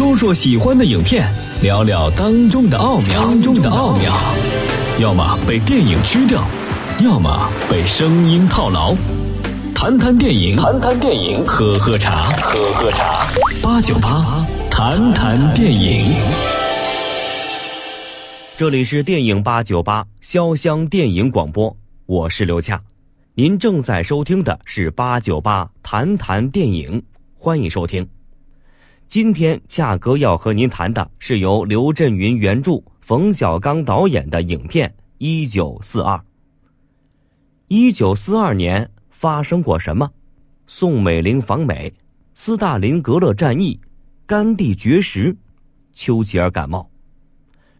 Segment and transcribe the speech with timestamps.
[0.00, 1.30] 说说喜欢的影片，
[1.62, 3.20] 聊聊当中的奥妙。
[3.22, 4.10] 当中的奥妙，
[4.98, 6.42] 要么被电影吃掉，
[7.04, 8.96] 要么被声音套牢。
[9.74, 13.26] 谈谈电影，谈谈电影，喝喝茶，喝喝茶。
[13.62, 16.10] 八九八，谈谈电影。
[18.56, 21.76] 这里是电影八九八潇湘电影广播，
[22.06, 22.80] 我是刘恰。
[23.34, 27.02] 您正在收听的是八九八谈谈电影，
[27.36, 28.08] 欢迎收听。
[29.10, 36.14] 今天恰哥要和您谈的是由刘震云原著、冯小刚导演的影片《一九四二》。
[37.66, 40.08] 一九四二年发生过什么？
[40.68, 41.92] 宋美龄访美，
[42.34, 43.80] 斯大林格勒战役，
[44.26, 45.36] 甘地绝食，
[45.92, 46.88] 丘吉尔感冒。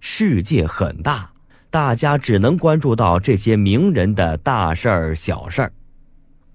[0.00, 1.30] 世界很大。
[1.68, 5.70] 大家只能关注到这些名人的大事儿、小事儿，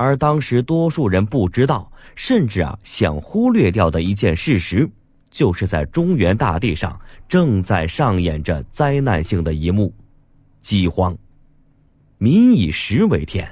[0.04, 4.90] 而当时多数人不知道，甚至啊想忽略掉的一件事实，
[5.32, 9.94] 就是在中原大地上正在上演着灾难性的一幕——
[10.62, 11.18] 饥荒。
[12.18, 13.50] 民以食为天，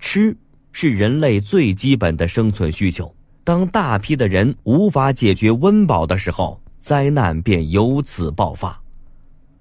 [0.00, 0.36] 吃
[0.72, 3.14] 是人类最基本的生存需求。
[3.44, 8.80] 当大批的人无法解决温饱的时候，灾难便由此爆发。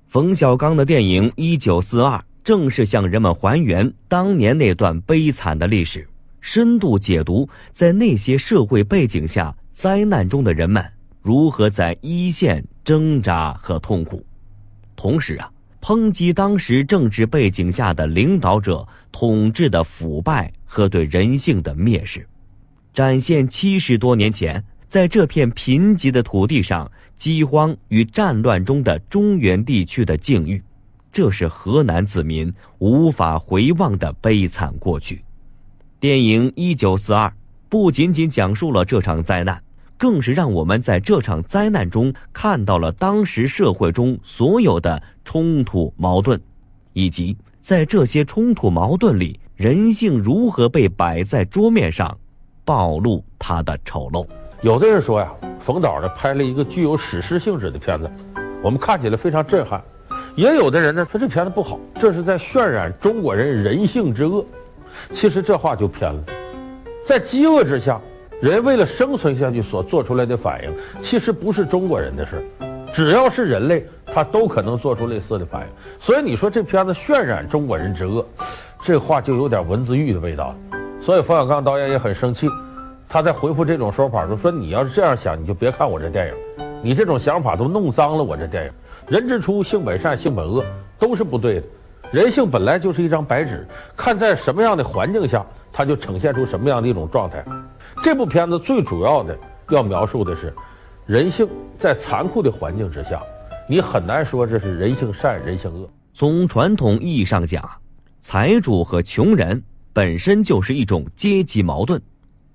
[0.07, 6.07] 冯小刚的电影《一九四二》正是向人们还原当年那段悲惨的历史，
[6.43, 10.83] 深度解读在那些社会背景下灾难中的人们
[11.21, 14.21] 如何在一线挣扎和痛苦，
[14.97, 15.49] 同时啊，
[15.81, 22.27] 抨击当时政治背景下的领导者统治的腐败和对人性的蔑视，
[22.93, 24.61] 展现七十多年前。
[24.89, 30.61] 在这片贫瘠的土地上，饥荒与战乱中的中原地区的境遇，
[31.11, 35.23] 这是河南子民无法回望的悲惨过去。
[36.03, 37.27] 电影《一九四二》
[37.69, 39.57] 不仅仅讲述了这场灾难，
[39.97, 46.37] 更是让我们在这场灾难中看到了当时社会中所有的冲突矛盾，
[46.91, 52.17] 以及在这些冲突矛盾里，人性如何被摆在桌面上，
[52.65, 54.27] 暴露它的丑陋。
[54.61, 55.31] 有的人说呀，
[55.65, 58.11] 冯导呢拍了一个具有史诗性质的片子，
[58.61, 59.81] 我们看起来非常震撼。
[60.35, 64.45] 也有的人呢说这片子不好，这是在渲染中国人人性之恶。
[65.13, 66.23] 其实这话就偏了。
[67.07, 67.99] 在饥饿之下，
[68.41, 72.41] 人为了生存下去所做出来的反应，其实不是中国人的事
[72.93, 75.67] 只要是人类，他都可能做出类似的反应。
[75.99, 78.25] 所以你说这片子渲染中国人之恶，
[78.83, 80.55] 这话就有点文字狱的味道。
[81.01, 82.47] 所以冯小刚导演也很生气。
[83.09, 86.33] 他在回复这种说法的时候说你要是这样想，你就别看我这电影，
[86.81, 88.71] 你这种想法都弄脏了我这电影。
[89.07, 90.63] 人之初，性本善，性本恶，
[90.97, 91.67] 都是不对的。
[92.13, 97.43] 人性本来就是一张白纸，看在什么样的环境下，它就呈现出什么样的一种状态。
[98.03, 99.35] 这部片子最主要的
[99.71, 100.53] 要描述的是
[101.07, 101.49] 人性
[101.81, 103.19] 在残酷的环境之下，
[103.67, 105.89] 你很难说这是人性善，人性恶。
[106.13, 107.67] 从传统意义上讲，
[108.21, 111.99] 财主和穷人本身就是一种阶级矛盾。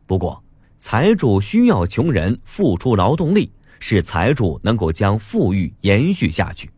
[0.07, 0.41] 不过，
[0.79, 6.69] 财主需要穷人付出劳动力，使财主能够将富裕延续下去；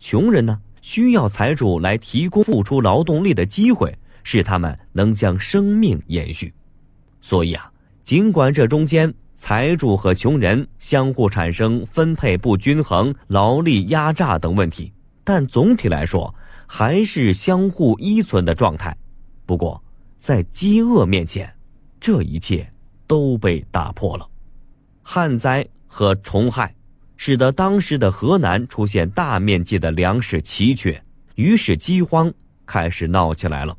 [0.00, 3.94] 穷人呢，需要财主来提供付出劳动力的机会，
[4.24, 6.50] 使他们能将生命延续。
[7.20, 7.70] 所以啊，
[8.04, 14.90] 尽管这中间财主和穷人相互产生分配不均衡、劳力压榨等问题，
[15.24, 16.34] 但总体来说
[16.66, 18.96] 还是相互依存的状态。
[19.44, 19.84] 不过，
[20.18, 21.54] 在饥饿面前，
[22.00, 22.66] 这一切。
[23.06, 24.28] 都被打破了，
[25.02, 26.74] 旱灾和虫害，
[27.18, 31.02] 使得当时的河南出现大面积的粮食奇缺，
[31.34, 32.32] 于是饥荒
[32.64, 33.76] 开始闹起来了。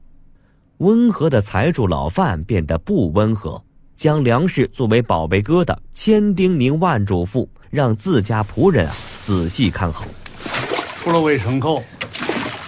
[0.80, 3.62] 温和的财主老范变得不温和，
[3.96, 10.06] 将粮食作为宝贝疙瘩，千叮咛万嘱咐，让自家仆人啊仔细看好。
[10.98, 11.82] 出了卫生口，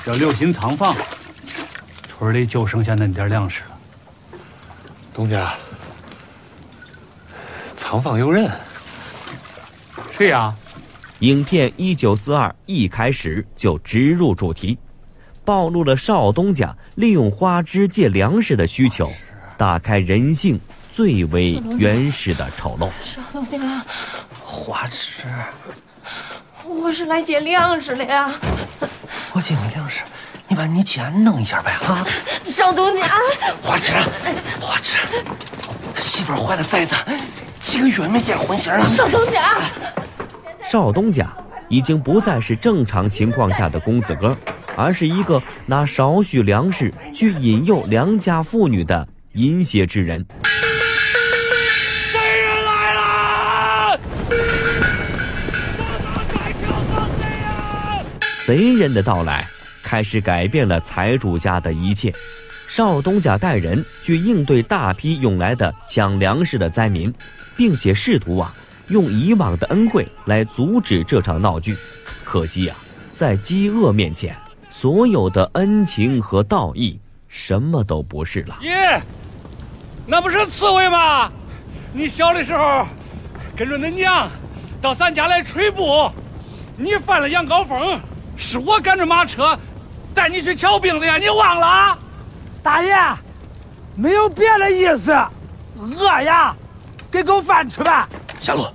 [0.07, 0.95] 要留心藏放，
[2.07, 4.39] 村里就剩下那点粮食了。
[5.13, 5.53] 东家。
[7.75, 8.49] 藏放诱人，
[10.11, 10.55] 谁呀？
[11.21, 14.75] 影片《一九四二》一开始就直入主题，
[15.45, 19.07] 暴露了少东家利用花枝借粮食的需求，
[19.55, 20.59] 打开人性
[20.91, 22.89] 最为原始的丑陋。
[23.03, 23.59] 少东家，
[24.41, 25.27] 花枝，
[26.65, 28.31] 我是来借粮食的呀。
[29.33, 30.01] 我借你粮食，
[30.47, 32.03] 你把你钱弄一下呗，啊。
[32.45, 33.05] 少东家，
[33.61, 33.93] 花枝，
[34.59, 34.97] 花枝，
[35.99, 36.95] 媳妇怀了崽子。
[37.59, 38.83] 几个月没见荤腥了。
[38.83, 39.59] 少东家，
[40.63, 41.27] 少东家
[41.69, 44.37] 已经不再是正常情况下的公子哥，
[44.75, 50.25] 而是一个拿少许粮食去引诱良家妇女的淫邪之人。
[52.13, 53.99] 贼人来了！
[58.45, 59.45] 贼人的到来
[59.81, 62.13] 开始改变了财主家的一切。
[62.67, 67.13] 少东家带人去应对大批涌来的抢粮食的灾民，
[67.57, 68.55] 并且试图啊
[68.91, 71.75] 用以往的恩惠来阻止这场闹剧。
[72.23, 72.75] 可惜呀，
[73.13, 74.35] 在饥饿面前，
[74.69, 78.57] 所有的恩情和道义什么都不是了。
[78.61, 79.01] 爷，
[80.05, 81.31] 那不是刺猬吗？
[81.93, 82.85] 你小的时候
[83.55, 84.29] 跟着恁娘
[84.81, 86.09] 到咱家来吹布，
[86.77, 87.99] 你犯了羊羔疯，
[88.35, 89.57] 是我赶着马车
[90.13, 91.97] 带你去瞧病的呀，你忘了？
[92.63, 92.93] 大爷，
[93.95, 95.11] 没有别的意思，
[95.77, 96.55] 饿呀，
[97.11, 98.07] 给口饭吃吧。
[98.39, 98.65] 下路，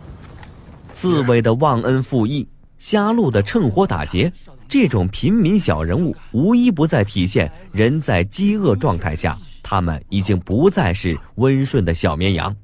[0.96, 2.48] 刺猬的忘恩负义，
[2.78, 4.32] 瞎鹿的趁火打劫，
[4.66, 12.56] 这种平民小人物，无一不在体现人在饥饿状态下，他们已经不再是温顺的小绵羊。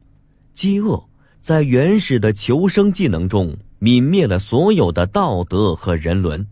[0.55, 0.99] 饥饿
[1.43, 6.47] 在原始的求生技能中泯灭了所有的道德和人伦。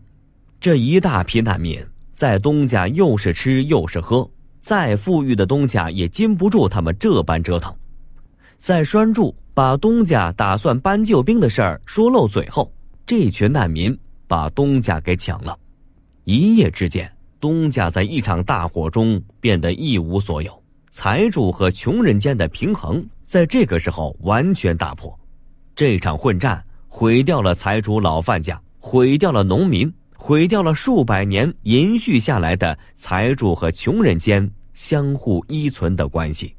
[0.59, 1.83] 这一大批难民
[2.13, 4.29] 在东家又是吃又是喝，
[4.61, 7.73] 再富裕的东家也禁不住他们这般折腾。
[8.61, 12.71] 在栓柱把东家打算搬救兵的事儿说漏嘴后，
[13.07, 13.97] 这群难民
[14.27, 15.57] 把东家给抢了。
[16.25, 25.11] 一夜之间，东家在一场大火中变得一无所有，财主和穷人间的平衡在这个时候完全打破。
[25.75, 36.55] 这场混战毁掉了财主老范家，毁掉了农民，毁掉了数百年延续下来的财主和穷人间相互依存的关系。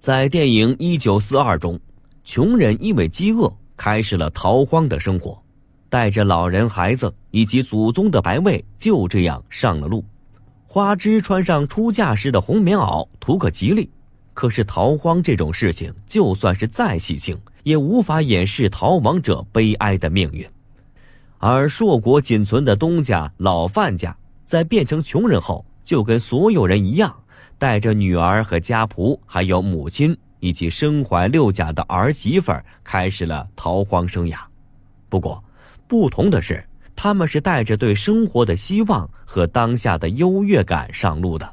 [0.00, 1.78] 在电影《一九四二》中，
[2.24, 5.38] 穷人因为饥饿开始了逃荒的生活，
[5.90, 10.02] 带着老人、孩子以及祖宗的牌位，就这样上了路。
[10.66, 13.90] 花枝穿上出嫁时的红棉袄，图个吉利。
[14.32, 20.48] 可是逃荒这种事情，就算是再喜庆，也无法掩饰逃亡者悲哀的命运。
[21.36, 24.16] 而硕果仅存的东家老范家，
[24.46, 27.14] 在变成穷人后，就跟所有人一样。
[27.60, 34.38] 带着女儿和家仆，还有母亲以及身怀六甲的儿媳妇儿，开始了逃荒生涯。
[35.10, 35.44] 不过，
[35.86, 36.66] 不同的是，
[36.96, 41.46] 他们是带着对生活的希望和当下的优越感上路的。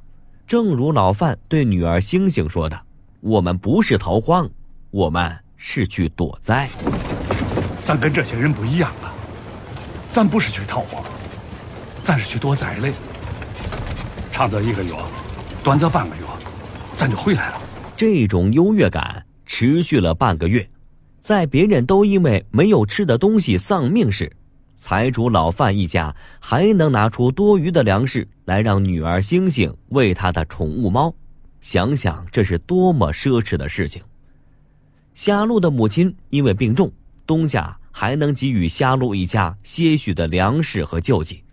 [0.47, 2.81] 正如老范对女儿星星说的
[3.19, 4.49] ：“我们不是逃荒，
[4.91, 6.69] 我们是去躲灾。
[7.83, 9.11] 咱跟这些人不一样啊，
[10.09, 11.03] 咱不是去逃荒，
[11.99, 12.93] 咱是去躲灾嘞。
[14.31, 14.93] 长则一个月。”
[15.67, 16.21] 短则半个月，
[16.95, 17.61] 咱就回来了。
[17.97, 20.65] 这种优越感持续了半个月，
[21.19, 24.31] 在别人都因为没有吃的东西丧命时，
[24.77, 31.13] 财主老范一家还能拿出多余的粮食来让女儿星星喂他的宠物猫。
[31.59, 34.01] 想想这是多么奢侈的事情。
[35.15, 36.89] 虾路的母亲因为病重，
[37.25, 41.43] 东家还能给予虾路一家些许的粮食和救济，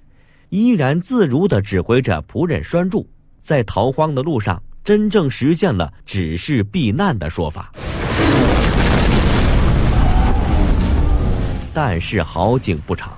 [0.51, 3.05] 依然自如地指挥着仆人拴住。
[3.45, 7.71] 在逃荒的路上，真正实现了只是避难的说法。
[11.75, 13.13] 但是好景不长，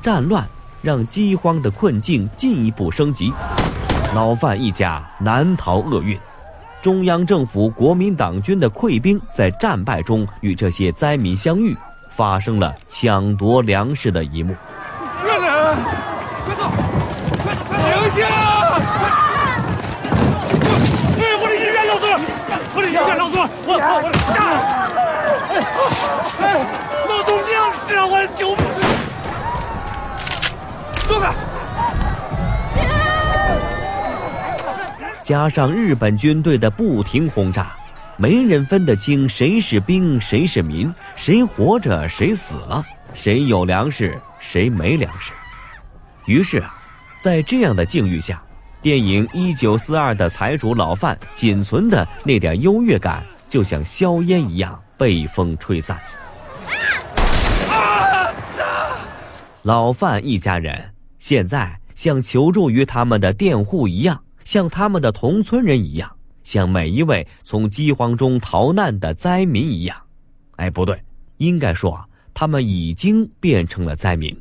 [0.00, 0.46] 战乱
[0.80, 3.32] 让饥荒的困境进一步升级，
[4.14, 6.16] 老范一家难逃厄运。
[6.80, 11.76] 中央政府国民党军的溃兵在战败中与这些灾民相遇，
[12.12, 14.54] 发生了抢夺粮食的一幕。
[15.18, 15.52] 快点，
[16.44, 16.70] 快走，
[31.08, 31.34] 走开！
[35.22, 37.72] 加上日本军队的不停轰炸，
[38.16, 45.32] 没人分得清谁是兵谁是民，谁活着谁死了，谁有粮食谁没粮食。
[46.26, 46.74] 于是啊，
[47.18, 48.42] 在这样的境遇下。
[48.80, 55.96] 电影《一九四二》的财主老范仅存的那点优越感，就像硝烟一样被风吹散。
[59.62, 66.10] 老范一家人现在像求助于他们的佃户一样，像他们的同村人一样，
[66.42, 69.96] 像每一位从饥荒中逃难的灾民一样。
[70.56, 71.00] 哎，不对，
[71.36, 72.04] 应该说
[72.34, 74.36] 他们已经变成了灾民。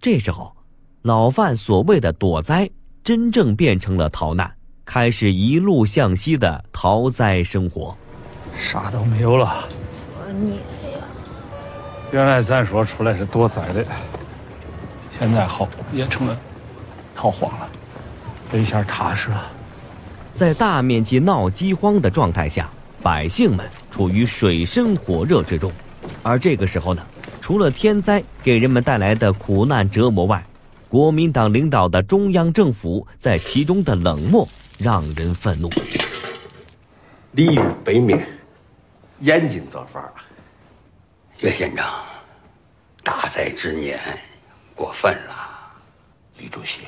[0.00, 0.54] 这时候，
[1.02, 2.68] 老范所谓的躲灾。
[3.02, 4.52] 真正变成了逃难，
[4.84, 7.96] 开始一路向西的逃灾生活。
[8.58, 11.06] 啥都没有了，作孽呀！
[12.10, 13.86] 原来咱说出来是躲灾的，
[15.18, 16.38] 现在好也成了
[17.14, 17.68] 逃荒了，
[18.52, 19.50] 这一下踏实了。
[20.34, 22.68] 在大面积闹饥荒的状态下，
[23.02, 25.72] 百姓们处于水深火热之中。
[26.22, 27.02] 而这个时候呢，
[27.40, 30.44] 除了天灾给人们带来的苦难折磨外，
[30.88, 34.46] 国民党领导的中央政府在其中的冷漠
[34.78, 35.70] 让人愤怒。
[37.32, 38.26] 立于北面，
[39.20, 40.12] 严谨做法。
[41.40, 41.86] 岳县长，
[43.02, 43.98] 大灾之年，
[44.76, 45.34] 过分了。
[46.36, 46.82] 李主席，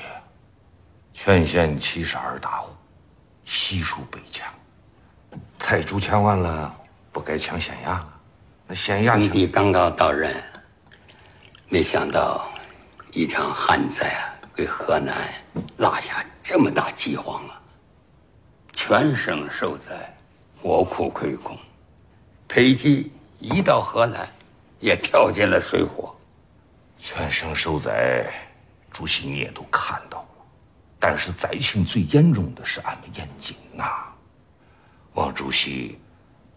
[1.11, 2.71] 全县七十二大户，
[3.43, 4.47] 悉数被抢。
[5.57, 6.73] 太祖抢完了，
[7.11, 8.13] 不该抢县衙了。
[8.67, 10.41] 那县衙你弟刚刚到任，
[11.67, 12.47] 没想到
[13.11, 14.21] 一场旱灾啊，
[14.55, 15.33] 给河南
[15.77, 17.59] 落下这么大饥荒啊！
[18.73, 20.15] 全省受灾，
[20.61, 21.57] 国库亏空，
[22.47, 24.29] 裴济一到河南，
[24.79, 26.15] 也跳进了水火。
[27.01, 28.29] 全省受灾，
[28.91, 30.45] 主席你也都看到了。
[30.99, 33.85] 但是灾情最严重的是俺们燕京呐。
[35.13, 35.97] 王主席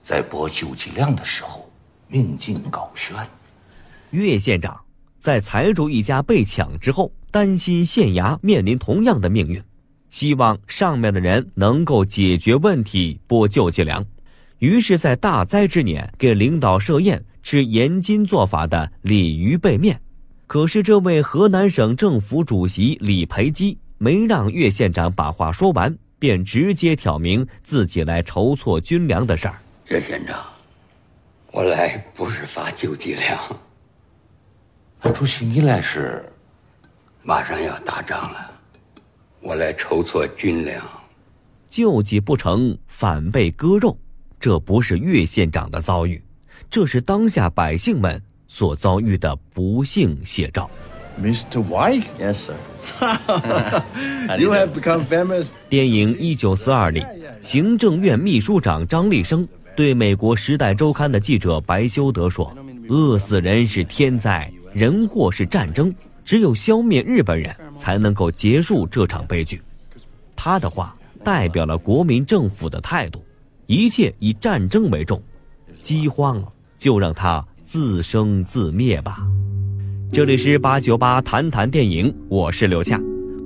[0.02, 1.70] 在拨救济粮的时候，
[2.08, 3.16] 命尽高悬。
[4.10, 4.78] 岳县长
[5.20, 9.62] 在财主一家被抢之后，担心县衙面临同样的命运，
[10.10, 14.04] 希望上面的人能够解决问题，拨救济粮。
[14.58, 20.00] 于是，在大灾之年，给领导设宴，吃严金做法的鲤鱼背面。
[20.52, 25.96] 可是，这位河南省政府主席李培基没让岳县长把话说完。
[26.18, 29.58] 便直接挑明自己来筹措军粮的事儿。
[29.88, 30.44] 岳县长，
[31.52, 33.60] 我来不是发救济粮。
[35.00, 36.22] 那主席你来是？
[37.22, 38.52] 马上要打仗了，
[39.40, 40.86] 我来筹措军粮。
[41.70, 43.98] 救济不成，反被割肉，
[44.38, 46.22] 这不是岳县长的遭遇，
[46.68, 50.68] 这是当下百姓们所遭遇的不幸写照。
[51.18, 51.64] Mr.
[51.66, 52.04] White?
[52.20, 52.54] Yes, sir.
[54.38, 55.46] you have become famous.
[55.70, 57.02] 电影《一九四二》里，
[57.40, 62.54] 行政院秘书长张立生对美国《时代周刊》的记者白修德说
[62.90, 69.62] ：“饿死人是天灾，人祸是战争，只有消灭日本人才能够结束这场悲剧。”
[70.36, 70.94] 他的话
[71.24, 73.24] 代表了国民政府的态度，
[73.66, 75.22] 一切以战争为重，
[75.80, 76.44] 饥荒
[76.78, 79.18] 就让它自生自灭吧。
[80.12, 83.00] 这里是八九八谈谈电影，我是刘夏。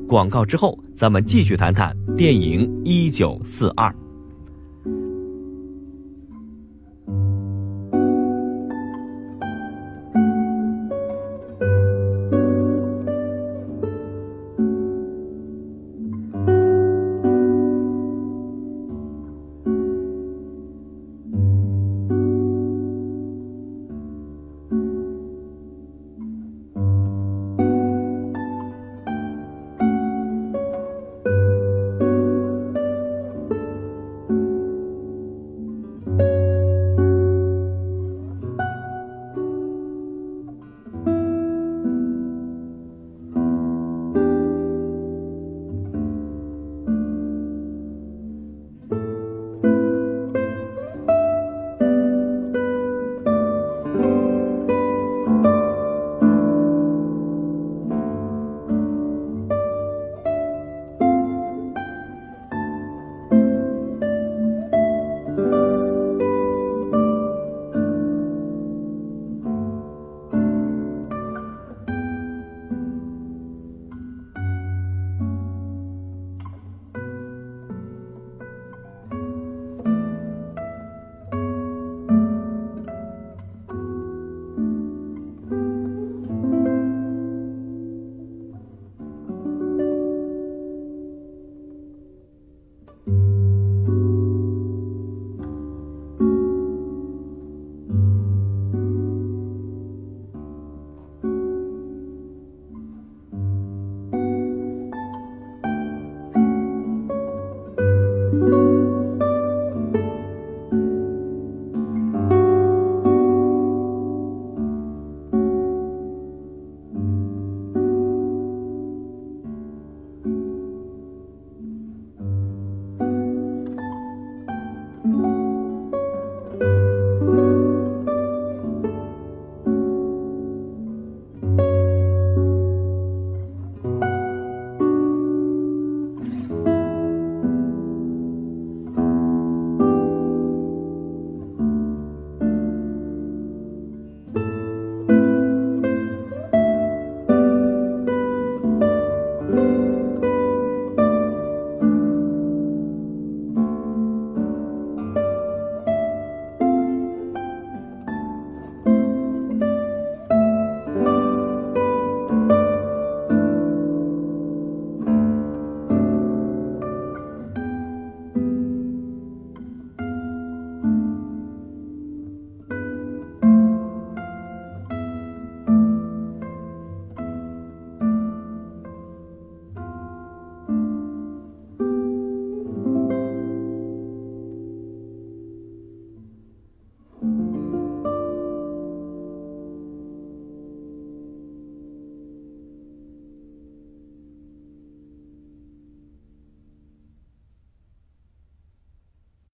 [0.09, 3.91] 广告之后，咱们继续谈谈电影《一九四二》。